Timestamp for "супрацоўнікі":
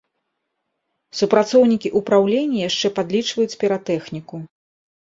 1.19-1.93